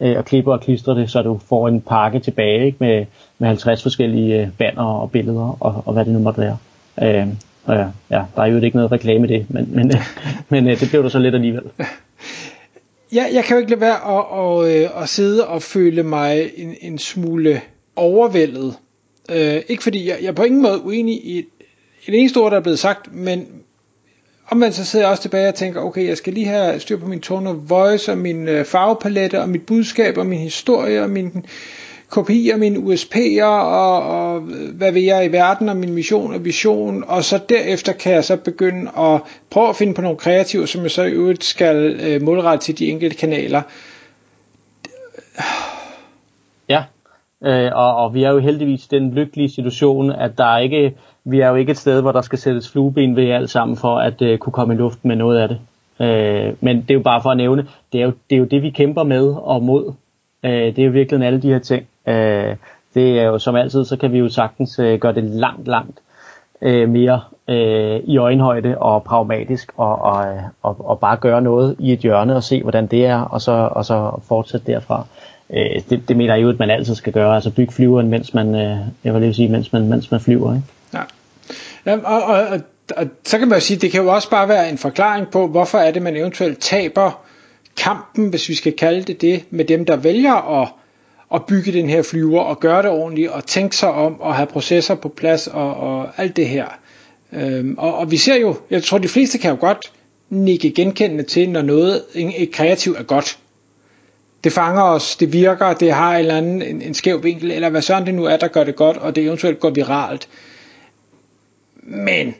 øh, 0.00 0.18
og 0.18 0.24
klipper 0.24 0.52
og 0.52 0.60
klistrer 0.60 0.94
det, 0.94 1.10
så 1.10 1.22
du 1.22 1.40
får 1.48 1.68
en 1.68 1.80
pakke 1.80 2.18
tilbage 2.18 2.66
ikke, 2.66 2.76
med, 2.80 3.06
med 3.38 3.48
50 3.48 3.82
forskellige 3.82 4.42
øh, 4.42 4.48
banner 4.58 4.84
og 4.84 5.10
billeder, 5.10 5.56
og, 5.60 5.82
og 5.86 5.92
hvad 5.92 6.04
det 6.04 6.12
nu 6.12 6.18
måtte 6.18 6.40
være. 6.40 6.56
Øh, 7.02 7.26
og 7.64 7.74
ja, 7.76 7.86
ja, 8.10 8.22
der 8.36 8.42
er 8.42 8.46
jo 8.46 8.60
ikke 8.60 8.76
noget 8.76 8.92
reklame 8.92 9.26
i 9.26 9.28
det, 9.28 9.46
men, 9.48 9.68
men, 9.74 9.86
øh, 9.86 10.02
men 10.48 10.68
øh, 10.68 10.80
det 10.80 10.88
blev 10.90 11.02
der 11.02 11.08
så 11.08 11.18
lidt 11.18 11.34
alligevel. 11.34 11.62
Ja, 13.14 13.24
jeg 13.32 13.44
kan 13.44 13.56
jo 13.56 13.60
ikke 13.60 13.70
lade 13.70 13.80
være 13.80 14.18
at, 14.18 14.24
at, 14.38 14.84
at, 14.84 15.02
at 15.02 15.08
sidde 15.08 15.46
og 15.46 15.62
føle 15.62 16.02
mig 16.02 16.50
en, 16.56 16.74
en 16.80 16.98
smule 16.98 17.60
overvældet. 17.96 18.74
Øh, 19.30 19.62
ikke 19.68 19.82
fordi 19.82 20.08
jeg, 20.08 20.18
jeg 20.22 20.28
er 20.28 20.32
på 20.32 20.42
ingen 20.42 20.62
måde 20.62 20.84
uenig 20.84 21.14
i 21.24 21.38
en 21.38 21.44
et 22.06 22.20
eneste 22.20 22.38
ord, 22.38 22.50
der 22.50 22.56
er 22.56 22.62
blevet 22.62 22.78
sagt, 22.78 23.14
men, 23.14 23.46
omvendt 24.50 24.76
så 24.76 24.84
sidder 24.84 25.04
jeg 25.04 25.10
også 25.10 25.22
tilbage 25.22 25.48
og 25.48 25.54
tænker, 25.54 25.80
okay, 25.80 26.08
jeg 26.08 26.16
skal 26.16 26.32
lige 26.32 26.46
have 26.46 26.80
styr 26.80 26.96
på 26.96 27.06
min 27.06 27.20
tone 27.20 27.50
of 27.50 27.56
voice, 27.60 28.12
og 28.12 28.18
min 28.18 28.48
øh, 28.48 28.64
farvepalette, 28.64 29.40
og 29.40 29.48
mit 29.48 29.66
budskab, 29.66 30.18
og 30.18 30.26
min 30.26 30.38
historie, 30.38 31.02
og 31.02 31.10
min 31.10 31.46
kopier, 32.08 32.56
mine 32.56 32.78
USP'er, 32.78 33.44
og, 33.44 34.02
og 34.02 34.42
øh, 34.50 34.76
hvad 34.76 34.92
vil 34.92 35.02
jeg 35.02 35.24
i 35.24 35.32
verden, 35.32 35.68
og 35.68 35.76
min 35.76 35.94
mission 35.94 36.34
og 36.34 36.44
vision, 36.44 37.04
og 37.06 37.24
så 37.24 37.40
derefter 37.48 37.92
kan 37.92 38.12
jeg 38.12 38.24
så 38.24 38.36
begynde 38.36 38.90
at 38.98 39.20
prøve 39.50 39.68
at 39.68 39.76
finde 39.76 39.94
på 39.94 40.02
nogle 40.02 40.18
kreative, 40.18 40.66
som 40.66 40.82
jeg 40.82 40.90
så 40.90 41.02
i 41.02 41.10
øvrigt 41.10 41.44
skal 41.44 42.00
øh, 42.00 42.22
målrette 42.22 42.64
til 42.64 42.78
de 42.78 42.86
enkelte 42.86 43.16
kanaler. 43.16 43.62
Ja, 46.68 46.84
øh, 47.44 47.70
og, 47.74 47.96
og 47.96 48.14
vi 48.14 48.22
er 48.24 48.30
jo 48.30 48.38
heldigvis 48.38 48.84
i 48.84 48.88
den 48.90 49.14
lykkelige 49.14 49.50
situation, 49.50 50.12
at 50.12 50.38
der 50.38 50.58
ikke 50.58 50.94
vi 51.24 51.40
er 51.40 51.48
jo 51.48 51.54
ikke 51.54 51.70
et 51.70 51.78
sted, 51.78 52.00
hvor 52.00 52.12
der 52.12 52.20
skal 52.20 52.38
sættes 52.38 52.72
flueben 52.72 53.16
ved 53.16 53.30
alt 53.30 53.50
sammen 53.50 53.76
for 53.76 53.98
at 53.98 54.22
øh, 54.22 54.38
kunne 54.38 54.52
komme 54.52 54.74
i 54.74 54.76
luften 54.76 55.08
med 55.08 55.16
noget 55.16 55.38
af 55.38 55.48
det. 55.48 55.58
Øh, 56.00 56.54
men 56.60 56.76
det 56.82 56.90
er 56.90 56.94
jo 56.94 57.00
bare 57.00 57.22
for 57.22 57.30
at 57.30 57.36
nævne, 57.36 57.66
det 57.92 58.00
er 58.00 58.04
jo 58.04 58.12
det, 58.30 58.36
er 58.36 58.40
jo 58.40 58.44
det 58.44 58.62
vi 58.62 58.70
kæmper 58.70 59.02
med 59.02 59.34
og 59.42 59.62
mod. 59.62 59.92
Øh, 60.44 60.50
det 60.50 60.78
er 60.78 60.84
jo 60.84 60.90
virkelig 60.90 61.26
alle 61.26 61.42
de 61.42 61.48
her 61.48 61.58
ting. 61.58 61.86
Øh, 62.06 62.56
det 62.94 63.20
er 63.20 63.22
jo 63.22 63.38
som 63.38 63.56
altid, 63.56 63.84
så 63.84 63.96
kan 63.96 64.12
vi 64.12 64.18
jo 64.18 64.28
sagtens 64.28 64.78
øh, 64.78 64.98
gøre 64.98 65.14
det 65.14 65.24
langt, 65.24 65.68
langt 65.68 65.98
øh, 66.62 66.88
mere 66.88 67.20
øh, 67.50 68.00
i 68.04 68.16
øjenhøjde 68.16 68.78
og 68.78 69.02
pragmatisk 69.04 69.72
og, 69.76 70.02
og, 70.02 70.24
og, 70.62 70.76
og 70.88 71.00
bare 71.00 71.16
gøre 71.16 71.42
noget 71.42 71.76
i 71.78 71.92
et 71.92 71.98
hjørne 71.98 72.36
og 72.36 72.42
se, 72.42 72.62
hvordan 72.62 72.86
det 72.86 73.06
er, 73.06 73.20
og 73.20 73.40
så, 73.40 73.52
og 73.72 73.84
så 73.84 74.20
fortsætte 74.28 74.72
derfra. 74.72 75.06
Øh, 75.50 75.82
det, 75.90 76.08
det 76.08 76.16
mener 76.16 76.34
jeg 76.34 76.42
jo, 76.42 76.48
at 76.48 76.58
man 76.58 76.70
altid 76.70 76.94
skal 76.94 77.12
gøre, 77.12 77.34
altså 77.34 77.50
bygge 77.50 77.72
flyveren, 77.72 78.08
mens 78.08 78.34
man, 78.34 78.54
øh, 78.54 78.76
jeg 79.04 79.14
vil 79.14 79.22
lige 79.22 79.34
sige, 79.34 79.48
mens 79.48 79.72
man, 79.72 79.88
mens 79.88 80.10
man 80.10 80.20
flyver. 80.20 80.54
Ikke? 80.54 80.66
Ja. 80.94 81.02
ja 81.86 81.98
og, 82.04 82.22
og, 82.22 82.46
og, 82.46 82.60
og 82.96 83.06
så 83.24 83.38
kan 83.38 83.48
man 83.48 83.56
jo 83.56 83.60
sige, 83.60 83.78
det 83.78 83.90
kan 83.90 84.02
jo 84.02 84.12
også 84.12 84.30
bare 84.30 84.48
være 84.48 84.70
en 84.70 84.78
forklaring 84.78 85.30
på, 85.30 85.46
hvorfor 85.46 85.78
er 85.78 85.90
det, 85.90 86.02
man 86.02 86.16
eventuelt 86.16 86.60
taber 86.60 87.20
kampen, 87.76 88.28
hvis 88.28 88.48
vi 88.48 88.54
skal 88.54 88.72
kalde 88.72 89.02
det 89.02 89.20
det, 89.20 89.44
med 89.50 89.64
dem, 89.64 89.84
der 89.84 89.96
vælger 89.96 90.60
at, 90.62 90.68
at 91.34 91.46
bygge 91.46 91.72
den 91.72 91.88
her 91.90 92.02
flyver 92.02 92.40
og 92.40 92.60
gøre 92.60 92.82
det 92.82 92.90
ordentligt 92.90 93.30
og 93.30 93.44
tænke 93.44 93.76
sig 93.76 93.92
om 93.92 94.20
og 94.20 94.34
have 94.34 94.46
processer 94.46 94.94
på 94.94 95.08
plads 95.08 95.46
og, 95.46 95.76
og 95.76 96.08
alt 96.16 96.36
det 96.36 96.48
her. 96.48 96.66
Øhm, 97.32 97.74
og, 97.78 97.94
og 97.98 98.10
vi 98.10 98.16
ser 98.16 98.36
jo, 98.36 98.56
jeg 98.70 98.82
tror 98.82 98.98
de 98.98 99.08
fleste 99.08 99.38
kan 99.38 99.50
jo 99.50 99.56
godt 99.60 99.92
nikke 100.30 100.70
genkendende 100.70 101.24
til, 101.24 101.50
når 101.50 101.62
noget 101.62 102.02
et 102.14 102.52
kreativt 102.52 102.98
er 102.98 103.02
godt. 103.02 103.38
Det 104.44 104.52
fanger 104.52 104.82
os, 104.82 105.16
det 105.16 105.32
virker, 105.32 105.72
det 105.72 105.92
har 105.92 106.12
en 106.12 106.18
eller 106.18 106.36
anden 106.36 106.62
en, 106.62 106.82
en 106.82 106.94
skæv 106.94 107.24
vinkel, 107.24 107.50
eller 107.50 107.70
hvad 107.70 107.82
sådan 107.82 108.06
det 108.06 108.14
nu 108.14 108.24
er, 108.24 108.36
der 108.36 108.48
gør 108.48 108.64
det 108.64 108.76
godt, 108.76 108.96
og 108.96 109.16
det 109.16 109.24
eventuelt 109.24 109.60
går 109.60 109.70
viralt. 109.70 110.28
Men 111.82 112.34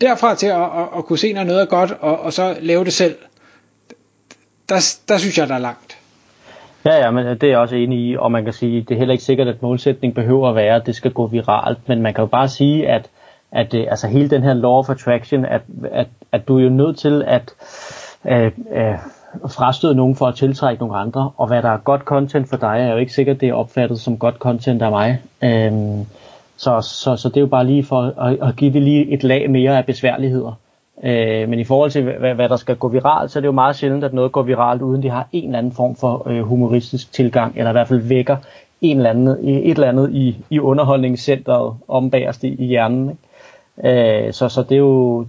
derfra 0.00 0.34
til 0.34 0.46
at, 0.46 0.62
at, 0.62 0.88
at 0.96 1.04
kunne 1.04 1.18
se, 1.18 1.32
når 1.32 1.44
noget 1.44 1.60
er 1.60 1.66
godt, 1.66 1.96
og, 2.00 2.20
og 2.20 2.32
så 2.32 2.56
lave 2.60 2.84
det 2.84 2.92
selv, 2.92 3.16
der, 4.68 4.96
der 5.08 5.18
synes 5.18 5.38
jeg, 5.38 5.48
der 5.48 5.54
er 5.54 5.58
langt. 5.58 5.98
Ja, 6.84 6.96
ja, 6.96 7.10
men 7.10 7.26
det 7.26 7.42
er 7.42 7.48
jeg 7.48 7.58
også 7.58 7.76
enig 7.76 7.98
i, 7.98 8.16
og 8.16 8.32
man 8.32 8.44
kan 8.44 8.52
sige, 8.52 8.80
det 8.80 8.90
er 8.90 8.98
heller 8.98 9.12
ikke 9.12 9.24
sikkert, 9.24 9.48
at 9.48 9.62
målsætningen 9.62 10.14
behøver 10.14 10.48
at 10.48 10.54
være, 10.54 10.76
at 10.76 10.86
det 10.86 10.96
skal 10.96 11.10
gå 11.10 11.26
viralt, 11.26 11.88
men 11.88 12.02
man 12.02 12.14
kan 12.14 12.22
jo 12.22 12.26
bare 12.26 12.48
sige, 12.48 12.88
at, 12.88 13.10
at 13.52 13.74
øh, 13.74 13.86
altså 13.90 14.06
hele 14.06 14.30
den 14.30 14.42
her 14.42 14.54
law 14.54 14.72
of 14.78 14.90
attraction, 14.90 15.44
at, 15.44 15.62
at, 15.92 16.06
at 16.32 16.48
du 16.48 16.58
er 16.58 16.62
jo 16.62 16.68
nødt 16.68 16.98
til 16.98 17.24
at 17.26 17.50
øh, 18.28 18.52
øh, 18.72 18.98
frastøde 19.48 19.94
nogen 19.94 20.16
for 20.16 20.26
at 20.26 20.34
tiltrække 20.34 20.82
nogle 20.82 20.96
andre, 20.96 21.30
og 21.36 21.46
hvad 21.46 21.62
der 21.62 21.70
er 21.70 21.78
godt 21.78 22.00
content 22.00 22.48
for 22.48 22.56
dig, 22.56 22.76
er 22.80 22.92
jo 22.92 22.96
ikke 22.96 23.12
sikkert, 23.12 23.40
det 23.40 23.48
er 23.48 23.54
opfattet 23.54 24.00
som 24.00 24.18
godt 24.18 24.34
content 24.34 24.82
af 24.82 24.90
mig. 24.90 25.20
Øh, 25.42 25.72
så, 26.56 26.80
så, 26.80 27.16
så 27.16 27.28
det 27.28 27.36
er 27.36 27.40
jo 27.40 27.46
bare 27.46 27.66
lige 27.66 27.84
for 27.84 28.20
at, 28.20 28.48
at 28.48 28.56
give 28.56 28.72
det 28.72 28.82
lige 28.82 29.10
et 29.10 29.24
lag 29.24 29.50
mere 29.50 29.78
af 29.78 29.86
besværligheder. 29.86 30.58
Øh, 31.02 31.48
men 31.48 31.58
i 31.58 31.64
forhold 31.64 31.90
til, 31.90 32.02
hvad, 32.02 32.34
hvad 32.34 32.48
der 32.48 32.56
skal 32.56 32.76
gå 32.76 32.88
viralt, 32.88 33.30
så 33.30 33.38
er 33.38 33.40
det 33.40 33.46
jo 33.46 33.52
meget 33.52 33.76
sjældent, 33.76 34.04
at 34.04 34.14
noget 34.14 34.32
går 34.32 34.42
viralt, 34.42 34.82
uden 34.82 35.02
de 35.02 35.10
har 35.10 35.28
en 35.32 35.44
eller 35.44 35.58
anden 35.58 35.72
form 35.72 35.96
for 35.96 36.28
øh, 36.28 36.42
humoristisk 36.42 37.12
tilgang, 37.12 37.52
eller 37.56 37.70
i 37.70 37.72
hvert 37.72 37.88
fald 37.88 38.00
vækker 38.00 38.36
en 38.80 38.96
eller 38.96 39.10
anden, 39.10 39.28
et 39.48 39.70
eller 39.70 39.88
andet 39.88 40.10
i, 40.12 40.36
i 40.50 40.58
underholdningscenteret 40.58 41.74
om 41.88 42.10
bagerst 42.10 42.44
i, 42.44 42.54
i 42.54 42.66
hjernen. 42.66 43.10
Ikke? 43.10 43.20
Øh, 43.84 44.32
så, 44.32 44.48
så 44.48 44.62
det 44.62 44.72
er 44.72 44.78
jo, 44.78 45.26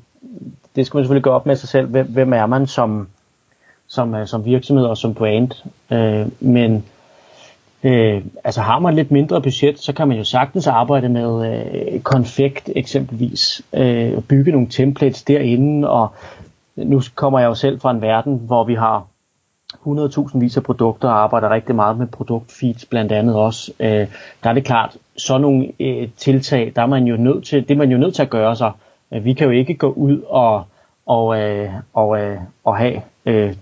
det 0.75 0.85
skal 0.85 0.97
man 0.97 1.03
selvfølgelig 1.03 1.23
gøre 1.23 1.33
op 1.33 1.45
med 1.45 1.55
sig 1.55 1.69
selv, 1.69 1.87
hvem, 1.87 2.07
hvem 2.07 2.33
er 2.33 2.45
man 2.45 2.67
som, 2.67 3.07
som, 3.87 4.15
øh, 4.15 4.27
som 4.27 4.45
virksomhed 4.45 4.85
og 4.85 4.97
som 4.97 5.13
brand. 5.13 5.51
Øh, 5.91 6.27
men 6.39 6.85
øh, 7.83 8.21
altså 8.43 8.61
har 8.61 8.79
man 8.79 8.95
lidt 8.95 9.11
mindre 9.11 9.41
budget, 9.41 9.79
så 9.79 9.93
kan 9.93 10.07
man 10.07 10.17
jo 10.17 10.23
sagtens 10.23 10.67
arbejde 10.67 11.09
med 11.09 11.61
øh, 11.93 11.99
konfekt 11.99 12.69
eksempelvis, 12.75 13.61
øh, 13.73 14.13
og 14.17 14.23
bygge 14.23 14.51
nogle 14.51 14.67
templates 14.67 15.23
derinde, 15.23 15.89
og 15.89 16.07
nu 16.75 17.01
kommer 17.15 17.39
jeg 17.39 17.47
jo 17.47 17.55
selv 17.55 17.79
fra 17.79 17.91
en 17.91 18.01
verden, 18.01 18.41
hvor 18.45 18.63
vi 18.63 18.73
har 18.73 19.07
100.000 19.73 20.39
vis 20.39 20.57
af 20.57 20.63
produkter 20.63 21.07
og 21.07 21.23
arbejder 21.23 21.49
rigtig 21.49 21.75
meget 21.75 21.97
med 21.97 22.07
produktfeeds 22.07 22.85
blandt 22.85 23.11
andet 23.11 23.35
også. 23.35 23.71
Øh, 23.79 24.07
der 24.43 24.49
er 24.49 24.53
det 24.53 24.65
klart, 24.65 24.97
så 25.17 25.37
nogle 25.37 25.71
øh, 25.79 26.09
tiltag, 26.17 26.71
der 26.75 26.81
er 26.81 26.85
man 26.85 27.07
jo 27.07 27.17
nødt 27.17 27.45
til, 27.45 27.67
det 27.67 27.71
er 27.71 27.77
man 27.77 27.91
jo 27.91 27.97
nødt 27.97 28.15
til 28.15 28.21
at 28.21 28.29
gøre 28.29 28.55
sig. 28.55 28.71
Øh, 29.13 29.25
vi 29.25 29.33
kan 29.33 29.45
jo 29.45 29.51
ikke 29.51 29.73
gå 29.73 29.91
ud 29.91 30.21
og, 30.27 30.63
og, 31.05 31.39
øh, 31.39 31.69
og, 31.93 32.21
øh, 32.21 32.37
og 32.63 32.77
have 32.77 33.01
øh, 33.25 33.55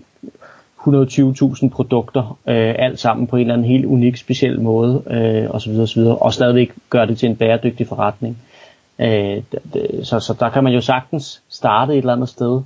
120.000 0.86 1.68
produkter, 1.68 2.38
øh, 2.46 2.74
alt 2.78 3.00
sammen 3.00 3.26
på 3.26 3.36
en 3.36 3.40
eller 3.40 3.54
anden 3.54 3.68
helt 3.68 3.84
unik, 3.84 4.16
speciel 4.16 4.60
måde, 4.60 5.02
øh, 5.06 5.54
osv. 5.54 5.80
osv. 5.80 6.00
og 6.00 6.32
stadigvæk 6.32 6.72
gøre 6.90 7.06
det 7.06 7.18
til 7.18 7.28
en 7.28 7.36
bæredygtig 7.36 7.88
forretning. 7.88 8.38
Øh, 8.98 9.42
så, 10.02 10.20
så 10.20 10.36
der 10.40 10.50
kan 10.50 10.64
man 10.64 10.72
jo 10.72 10.80
sagtens 10.80 11.42
starte 11.48 11.92
et 11.92 11.98
eller 11.98 12.12
andet 12.12 12.28
sted. 12.28 12.60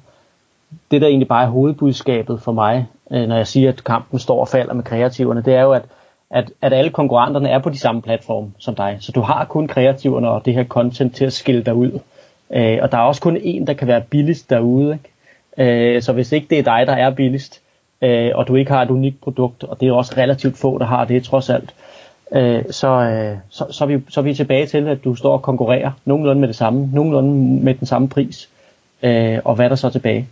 Det 0.91 1.01
der 1.01 1.07
egentlig 1.07 1.29
bare 1.29 1.45
er 1.45 1.49
hovedbudskabet 1.49 2.41
for 2.41 2.53
mig, 2.53 2.87
øh, 3.11 3.29
når 3.29 3.37
jeg 3.37 3.47
siger, 3.47 3.69
at 3.69 3.85
kampen 3.85 4.19
står 4.19 4.41
og 4.41 4.49
falder 4.49 4.75
med 4.75 4.85
kreativerne, 4.85 5.43
det 5.43 5.55
er 5.55 5.63
jo, 5.63 5.73
at, 5.73 5.83
at, 6.31 6.51
at 6.63 6.73
alle 6.73 6.91
konkurrenterne 6.91 7.49
er 7.49 7.59
på 7.59 7.71
de 7.71 7.79
samme 7.79 8.03
platform 8.03 8.53
som 8.59 8.75
dig. 8.75 8.97
Så 9.01 9.13
du 9.13 9.21
har 9.21 9.45
kun 9.45 9.69
kreativerne 9.69 10.31
og 10.31 10.45
det 10.45 10.55
her 10.55 10.65
content 10.65 11.17
til 11.17 11.25
at 11.25 11.33
skille 11.33 11.63
dig 11.63 11.75
ud. 11.75 11.99
Øh, 12.51 12.79
og 12.83 12.93
der 12.93 12.99
er 12.99 13.03
også 13.03 13.21
kun 13.21 13.37
én, 13.37 13.65
der 13.65 13.73
kan 13.73 13.89
være 13.89 14.01
billigst 14.01 14.51
derude. 14.51 14.93
Ikke? 14.93 15.95
Øh, 15.95 16.03
så 16.03 16.13
hvis 16.13 16.33
ikke 16.33 16.47
det 16.51 16.59
er 16.59 16.63
dig, 16.63 16.87
der 16.87 16.93
er 16.93 17.11
billigst, 17.11 17.61
øh, 18.03 18.31
og 18.35 18.49
du 18.49 18.55
ikke 18.55 18.71
har 18.71 18.83
et 18.83 18.91
unikt 18.91 19.21
produkt, 19.21 19.65
og 19.65 19.81
det 19.81 19.89
er 19.89 19.93
også 19.93 20.15
relativt 20.17 20.59
få, 20.59 20.79
der 20.79 20.85
har 20.85 21.05
det 21.05 21.25
trods 21.25 21.51
alt, 21.51 21.75
øh, 22.33 22.65
så, 22.71 22.89
øh, 22.89 23.37
så, 23.49 23.67
så, 23.71 23.85
er 23.85 23.89
vi, 23.89 24.01
så 24.09 24.21
er 24.21 24.25
vi 24.25 24.35
tilbage 24.35 24.67
til, 24.67 24.89
at 24.89 25.05
du 25.05 25.15
står 25.15 25.33
og 25.33 25.43
konkurrerer 25.43 25.91
nogenlunde 26.05 26.41
med 26.41 26.49
det 26.49 26.57
samme, 26.57 26.91
nogenlunde 26.93 27.65
med 27.65 27.75
den 27.75 27.87
samme 27.87 28.09
pris, 28.09 28.49
øh, 29.03 29.39
og 29.45 29.55
hvad 29.55 29.65
er 29.65 29.69
der 29.69 29.77
så 29.77 29.91
tilbage? 29.91 30.29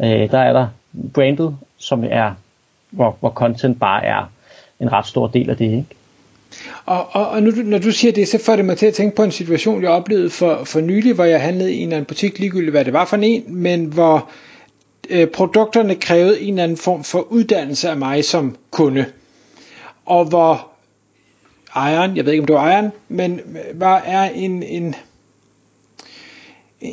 Øh, 0.00 0.30
der 0.30 0.38
er 0.38 0.52
der 0.52 0.68
brandet, 1.14 1.56
som 1.76 2.04
er, 2.10 2.34
hvor, 2.90 3.16
hvor 3.20 3.30
content 3.30 3.80
bare 3.80 4.04
er 4.04 4.30
en 4.80 4.92
ret 4.92 5.06
stor 5.06 5.26
del 5.26 5.50
af 5.50 5.56
det, 5.56 5.64
ikke? 5.64 5.86
Og, 6.86 7.06
og, 7.12 7.28
og 7.28 7.42
nu, 7.42 7.50
når 7.64 7.78
du 7.78 7.92
siger 7.92 8.12
det, 8.12 8.28
så 8.28 8.38
får 8.38 8.56
det 8.56 8.64
mig 8.64 8.78
til 8.78 8.86
at 8.86 8.94
tænke 8.94 9.16
på 9.16 9.22
en 9.22 9.30
situation, 9.30 9.82
jeg 9.82 9.90
oplevede 9.90 10.30
for, 10.30 10.64
for 10.64 10.80
nylig, 10.80 11.14
hvor 11.14 11.24
jeg 11.24 11.42
handlede 11.42 11.72
i 11.72 11.76
en 11.76 11.82
eller 11.82 11.96
anden 11.96 12.06
butik, 12.06 12.38
ligegyldigt 12.38 12.70
hvad 12.70 12.84
det 12.84 12.92
var 12.92 13.04
for 13.04 13.16
en, 13.16 13.44
men 13.46 13.84
hvor 13.84 14.30
øh, 15.10 15.26
produkterne 15.26 15.94
krævede 15.94 16.40
en 16.40 16.54
eller 16.54 16.64
anden 16.64 16.76
form 16.76 17.04
for 17.04 17.20
uddannelse 17.20 17.90
af 17.90 17.96
mig 17.96 18.24
som 18.24 18.56
kunde. 18.70 19.04
Og 20.04 20.24
hvor 20.24 20.68
ejeren, 21.76 22.16
jeg 22.16 22.24
ved 22.24 22.32
ikke 22.32 22.42
om 22.42 22.46
det 22.46 22.54
var 22.54 22.62
ejeren, 22.62 22.92
men 23.08 23.40
øh, 23.40 23.80
var 23.80 23.98
er 23.98 24.30
en, 24.30 24.62
en, 24.62 24.94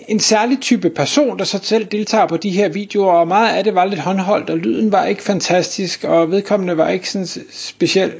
en 0.08 0.20
særlig 0.20 0.60
type 0.60 0.90
person, 0.90 1.40
der 1.40 1.46
så 1.46 1.60
selv 1.64 1.86
deltager 1.86 2.28
på 2.28 2.38
de 2.38 2.50
her 2.50 2.70
videoer, 2.70 3.12
og 3.12 3.28
meget 3.28 3.58
af 3.58 3.64
det 3.64 3.76
var 3.76 3.86
lidt 3.86 4.00
håndholdt, 4.00 4.50
og 4.50 4.58
lyden 4.58 4.92
var 4.92 5.06
ikke 5.06 5.24
fantastisk, 5.24 6.04
og 6.04 6.32
vedkommende 6.32 6.78
var 6.78 6.90
ikke 6.90 7.10
sådan 7.10 7.28
specielt 7.52 8.16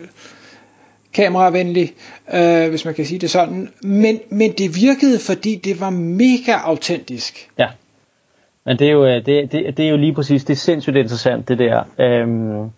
kameravenlig, 1.14 1.94
øh, 2.34 2.70
hvis 2.70 2.86
man 2.86 2.94
kan 2.94 3.06
sige 3.06 3.20
det 3.20 3.30
sådan. 3.30 3.70
Men, 3.82 4.20
men 4.30 4.52
det 4.52 4.76
virkede, 4.76 5.20
fordi 5.20 5.56
det 5.56 5.82
var 5.82 5.90
mega 5.90 6.52
autentisk. 6.64 7.50
Ja. 7.58 7.68
Men 8.66 8.80
det 8.80 8.88
er 8.88 8.92
jo, 8.92 9.06
øh, 9.06 9.26
det, 9.26 9.52
det, 9.52 9.78
det 9.78 9.86
er 9.86 9.90
jo 9.90 9.98
lige 9.98 10.14
præcis, 10.14 10.44
det 10.44 10.54
er 10.54 10.58
sindssygt 10.58 10.96
interessant, 10.96 11.48
det 11.48 11.60
der. 11.60 11.84
Øhm, 12.00 12.70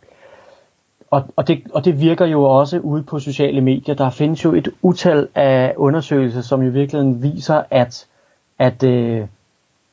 og, 1.11 1.23
og, 1.35 1.47
det, 1.47 1.61
og 1.73 1.85
det 1.85 1.99
virker 2.01 2.25
jo 2.25 2.43
også 2.43 2.79
ude 2.79 3.03
på 3.03 3.19
sociale 3.19 3.61
medier. 3.61 3.95
Der 3.95 4.09
findes 4.09 4.43
jo 4.43 4.53
et 4.53 4.69
utal 4.81 5.27
af 5.35 5.73
undersøgelser, 5.77 6.41
som 6.41 6.63
i 6.63 6.69
virkeligheden 6.69 7.23
viser, 7.23 7.63
at, 7.69 8.07
at 8.61 8.83
øh, 8.83 9.27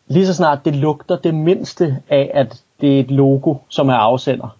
lige 0.08 0.26
så 0.26 0.34
snart 0.34 0.64
det 0.64 0.76
lugter 0.76 1.16
det 1.16 1.34
mindste 1.34 1.96
af, 2.08 2.30
at 2.34 2.62
det 2.80 2.96
er 2.96 3.00
et 3.00 3.10
logo, 3.10 3.54
som 3.68 3.88
er 3.88 3.94
afsender. 3.94 4.56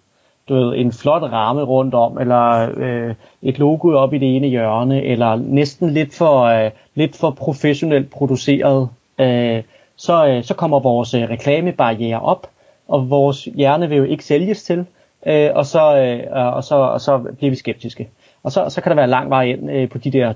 Du 0.49 0.55
ved, 0.55 0.75
en 0.75 0.91
flot 0.91 1.21
ramme 1.21 1.63
rundt 1.63 1.93
om, 1.93 2.17
eller 2.17 2.69
øh, 2.77 3.15
et 3.41 3.59
logo 3.59 3.97
op 3.97 4.13
i 4.13 4.17
det 4.17 4.35
ene 4.35 4.47
hjørne, 4.47 5.03
eller 5.03 5.35
næsten 5.35 5.89
lidt 5.89 6.15
for, 6.15 6.43
øh, 6.43 6.71
lidt 6.95 7.15
for 7.15 7.31
professionelt 7.31 8.09
produceret. 8.11 8.89
Øh, 9.19 9.63
så, 9.95 10.27
øh, 10.27 10.43
så 10.43 10.53
kommer 10.53 10.79
vores 10.79 11.13
øh, 11.13 11.29
reklamebarriere 11.29 12.19
op, 12.19 12.47
og 12.87 13.09
vores 13.09 13.43
hjerne 13.55 13.89
vil 13.89 13.97
jo 13.97 14.03
ikke 14.03 14.25
sælges 14.25 14.63
til, 14.63 14.85
øh, 15.25 15.49
og, 15.55 15.65
så, 15.65 15.97
øh, 15.97 16.53
og, 16.55 16.63
så, 16.63 16.75
og 16.75 17.01
så 17.01 17.17
bliver 17.17 17.51
vi 17.51 17.55
skeptiske. 17.55 18.09
Og 18.43 18.51
så, 18.51 18.69
så 18.69 18.81
kan 18.81 18.89
der 18.89 18.95
være 18.95 19.07
lang 19.07 19.29
vej 19.29 19.43
ind 19.43 19.71
øh, 19.71 19.89
på 19.89 19.97
de 19.97 20.11
der 20.11 20.33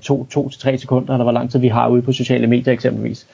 2-3 0.72 0.77
sekunder, 0.77 1.13
eller 1.13 1.24
hvor 1.24 1.32
lang 1.32 1.51
tid 1.51 1.60
vi 1.60 1.68
har 1.68 1.89
ude 1.89 2.01
på 2.01 2.12
sociale 2.12 2.48
medier 2.48 2.74
eksempelvis. 2.74 3.27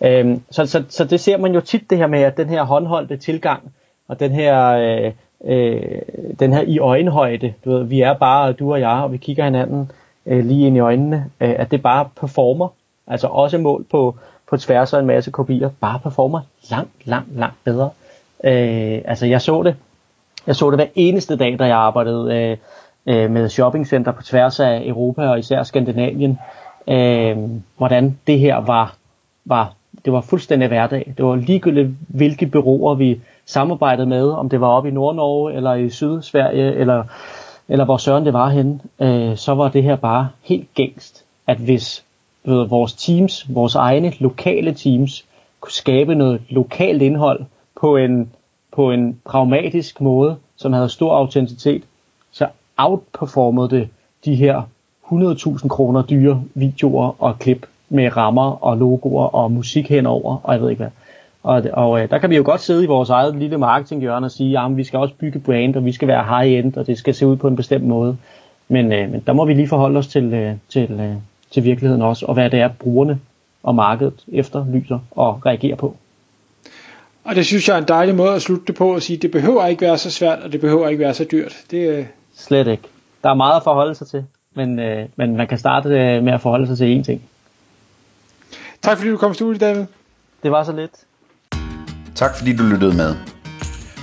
Øhm, 0.00 0.42
så, 0.50 0.66
så, 0.66 0.82
så 0.88 1.04
det 1.04 1.20
ser 1.20 1.36
man 1.36 1.54
jo 1.54 1.60
tit 1.60 1.90
det 1.90 1.98
her 1.98 2.06
med, 2.06 2.20
at 2.20 2.36
den 2.36 2.48
her 2.48 2.62
håndholdte 2.62 3.16
tilgang, 3.16 3.72
og 4.08 4.20
den 4.20 4.32
her, 4.32 4.68
øh, 4.68 5.12
øh, 5.44 6.02
den 6.38 6.52
her 6.52 6.60
i 6.60 6.78
øjenhøjde, 6.78 7.54
du 7.64 7.70
ved, 7.70 7.84
vi 7.84 8.00
er 8.00 8.14
bare 8.14 8.52
du 8.52 8.72
og 8.72 8.80
jeg, 8.80 8.90
og 9.02 9.12
vi 9.12 9.16
kigger 9.16 9.44
hinanden 9.44 9.90
øh, 10.26 10.44
lige 10.44 10.66
ind 10.66 10.76
i 10.76 10.80
øjnene, 10.80 11.30
øh, 11.40 11.54
at 11.58 11.70
det 11.70 11.82
bare 11.82 12.08
performer, 12.20 12.68
altså 13.06 13.26
også 13.26 13.58
mål 13.58 13.84
på, 13.90 14.16
på 14.50 14.56
tværs 14.56 14.92
af 14.92 15.00
en 15.00 15.06
masse 15.06 15.30
kopier, 15.30 15.70
bare 15.80 15.98
performer 15.98 16.40
langt, 16.70 17.06
langt, 17.06 17.36
langt 17.38 17.56
bedre. 17.64 17.90
Øh, 18.44 19.02
altså 19.04 19.26
jeg 19.26 19.42
så 19.42 19.62
det, 19.62 19.76
jeg 20.46 20.56
så 20.56 20.70
det 20.70 20.78
hver 20.78 20.86
eneste 20.94 21.36
dag, 21.36 21.58
da 21.58 21.64
jeg 21.64 21.76
arbejdede 21.76 22.34
øh, 22.34 22.56
øh, 23.06 23.30
med 23.30 23.48
shoppingcenter 23.48 24.12
på 24.12 24.22
tværs 24.22 24.60
af 24.60 24.82
Europa 24.86 25.28
og 25.28 25.38
især 25.38 25.62
Skandinavien, 25.62 26.38
øh, 26.88 27.36
hvordan 27.76 28.18
det 28.26 28.38
her 28.38 28.56
var, 28.56 28.96
var, 29.44 29.72
det 30.04 30.12
var 30.12 30.20
fuldstændig 30.20 30.68
hverdag. 30.68 31.14
Det 31.16 31.24
var 31.24 31.36
ligegyldigt, 31.36 31.88
hvilke 32.08 32.46
bureauer 32.46 32.94
vi 32.94 33.20
samarbejdede 33.46 34.06
med, 34.06 34.28
om 34.28 34.48
det 34.48 34.60
var 34.60 34.68
oppe 34.68 34.88
i 34.88 34.92
Nord-Norge 34.92 35.54
eller 35.54 35.74
i 35.74 35.90
Sydsverige, 35.90 36.74
eller, 36.74 37.04
eller 37.68 37.84
hvor 37.84 37.96
søren 37.96 38.24
det 38.26 38.32
var 38.32 38.48
henne, 38.48 38.80
øh, 39.00 39.36
så 39.36 39.54
var 39.54 39.68
det 39.68 39.82
her 39.82 39.96
bare 39.96 40.28
helt 40.42 40.74
gængst, 40.74 41.24
at 41.46 41.56
hvis 41.56 42.04
ved, 42.44 42.68
vores 42.68 42.92
teams, 42.92 43.54
vores 43.54 43.74
egne 43.74 44.12
lokale 44.18 44.74
teams, 44.74 45.24
kunne 45.60 45.72
skabe 45.72 46.14
noget 46.14 46.42
lokalt 46.48 47.02
indhold 47.02 47.44
på 47.80 47.96
en, 47.96 48.30
på 48.72 48.90
en 48.90 49.20
pragmatisk 49.24 50.00
måde, 50.00 50.36
som 50.56 50.72
havde 50.72 50.88
stor 50.88 51.16
autenticitet, 51.16 51.82
så 52.32 52.48
outperformede 52.76 53.70
det 53.70 53.88
de 54.24 54.34
her 54.34 54.62
100.000 55.12 55.68
kroner 55.68 56.02
dyre 56.02 56.42
videoer 56.54 57.22
og 57.22 57.38
klip 57.38 57.66
med 57.88 58.16
rammer 58.16 58.64
og 58.64 58.76
logoer 58.76 59.34
og 59.34 59.52
musik 59.52 59.88
henover, 59.88 60.40
og 60.44 60.52
jeg 60.52 60.62
ved 60.62 60.70
ikke 60.70 60.82
hvad. 60.82 60.90
Og, 61.42 61.62
og 61.72 62.02
øh, 62.02 62.10
der 62.10 62.18
kan 62.18 62.30
vi 62.30 62.36
jo 62.36 62.42
godt 62.44 62.60
sidde 62.60 62.84
i 62.84 62.86
vores 62.86 63.10
eget 63.10 63.36
lille 63.36 63.58
marketinghjørne 63.58 64.26
og 64.26 64.30
sige, 64.30 64.58
at 64.58 64.76
vi 64.76 64.84
skal 64.84 64.98
også 64.98 65.14
bygge 65.14 65.38
brand, 65.38 65.76
og 65.76 65.84
vi 65.84 65.92
skal 65.92 66.08
være 66.08 66.24
high-end, 66.24 66.76
og 66.76 66.86
det 66.86 66.98
skal 66.98 67.14
se 67.14 67.26
ud 67.26 67.36
på 67.36 67.48
en 67.48 67.56
bestemt 67.56 67.84
måde. 67.84 68.16
Men, 68.68 68.92
øh, 68.92 69.10
men 69.10 69.22
der 69.26 69.32
må 69.32 69.44
vi 69.44 69.54
lige 69.54 69.68
forholde 69.68 69.98
os 69.98 70.06
til, 70.06 70.34
øh, 70.34 70.54
til, 70.68 70.90
øh, 70.90 71.14
til 71.50 71.64
virkeligheden 71.64 72.02
også, 72.02 72.26
og 72.26 72.34
hvad 72.34 72.50
det 72.50 72.60
er, 72.60 72.68
brugerne 72.68 73.20
og 73.62 73.74
markedet 73.74 74.24
efterlyser 74.32 74.98
og 75.10 75.46
reagerer 75.46 75.76
på. 75.76 75.96
Og 77.24 77.34
det 77.34 77.46
synes 77.46 77.68
jeg 77.68 77.74
er 77.74 77.78
en 77.78 77.88
dejlig 77.88 78.14
måde 78.14 78.34
at 78.34 78.42
slutte 78.42 78.66
det 78.66 78.74
på 78.74 78.94
og 78.94 79.02
sige, 79.02 79.16
det 79.16 79.30
behøver 79.30 79.66
ikke 79.66 79.82
være 79.82 79.98
så 79.98 80.10
svært, 80.10 80.38
og 80.38 80.52
det 80.52 80.60
behøver 80.60 80.88
ikke 80.88 81.04
være 81.04 81.14
så 81.14 81.26
dyrt. 81.32 81.56
Det, 81.70 81.88
øh... 81.88 82.06
Slet 82.36 82.66
ikke. 82.66 82.82
Der 83.22 83.30
er 83.30 83.34
meget 83.34 83.56
at 83.56 83.62
forholde 83.64 83.94
sig 83.94 84.06
til, 84.06 84.24
men, 84.54 84.78
øh, 84.78 85.06
men 85.16 85.36
man 85.36 85.46
kan 85.46 85.58
starte 85.58 85.88
øh, 85.88 86.24
med 86.24 86.32
at 86.32 86.40
forholde 86.40 86.66
sig 86.66 86.76
til 86.76 86.98
én 87.00 87.02
ting. 87.02 87.22
Tak 88.86 88.98
fordi 88.98 89.10
du 89.10 89.16
kom 89.16 89.30
i 89.30 89.34
studiet, 89.34 89.60
David. 89.60 89.84
Det 90.42 90.50
var 90.50 90.64
så 90.64 90.72
lidt. 90.72 90.90
Tak 92.14 92.36
fordi 92.36 92.56
du 92.56 92.62
lyttede 92.62 92.96
med. 92.96 93.14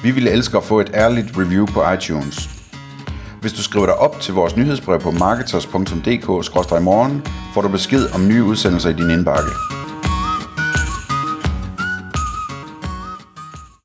Vi 0.04 0.12
ville 0.12 0.32
elske 0.32 0.58
at 0.58 0.64
få 0.64 0.80
et 0.80 0.92
ærligt 0.94 1.38
review 1.38 1.66
på 1.66 1.92
iTunes. 1.92 2.50
Hvis 3.42 3.54
du 3.54 3.64
skriver 3.64 3.86
dig 3.86 3.96
op 3.96 4.20
til 4.20 4.34
vores 4.34 4.58
nyhedsbrev 4.58 5.00
på 5.00 5.12
marketers.dk-morgen, 5.12 7.26
får 7.54 7.62
du 7.62 7.68
besked 7.68 8.16
om 8.16 8.28
nye 8.28 8.44
udsendelser 8.44 8.90
i 8.90 8.94
din 8.94 9.10
indbakke. 9.10 9.50